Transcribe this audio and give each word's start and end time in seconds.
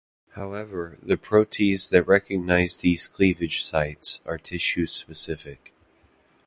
However, 0.31 0.97
the 1.03 1.15
proteases 1.15 1.87
that 1.91 2.07
recognize 2.07 2.77
these 2.79 3.05
cleavage 3.07 3.63
sites 3.63 4.19
are 4.25 4.39
tissue-specific. 4.39 5.73